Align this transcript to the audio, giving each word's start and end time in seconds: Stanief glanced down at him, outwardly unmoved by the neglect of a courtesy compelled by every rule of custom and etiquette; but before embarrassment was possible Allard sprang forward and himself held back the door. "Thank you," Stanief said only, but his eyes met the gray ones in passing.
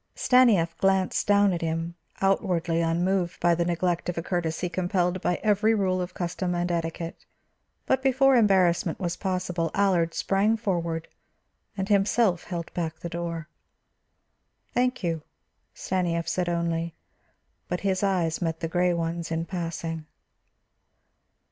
Stanief 0.15 0.75
glanced 0.79 1.27
down 1.27 1.53
at 1.53 1.61
him, 1.61 1.93
outwardly 2.21 2.81
unmoved 2.81 3.39
by 3.39 3.53
the 3.53 3.63
neglect 3.63 4.09
of 4.09 4.17
a 4.17 4.23
courtesy 4.23 4.67
compelled 4.67 5.21
by 5.21 5.35
every 5.43 5.75
rule 5.75 6.01
of 6.01 6.15
custom 6.15 6.55
and 6.55 6.71
etiquette; 6.71 7.23
but 7.85 8.01
before 8.01 8.35
embarrassment 8.35 8.99
was 8.99 9.15
possible 9.15 9.69
Allard 9.75 10.15
sprang 10.15 10.57
forward 10.57 11.07
and 11.77 11.87
himself 11.89 12.45
held 12.45 12.73
back 12.73 12.97
the 13.01 13.09
door. 13.09 13.47
"Thank 14.73 15.03
you," 15.03 15.21
Stanief 15.75 16.27
said 16.27 16.49
only, 16.49 16.95
but 17.67 17.81
his 17.81 18.01
eyes 18.01 18.41
met 18.41 18.59
the 18.59 18.67
gray 18.67 18.95
ones 18.95 19.29
in 19.29 19.45
passing. 19.45 20.07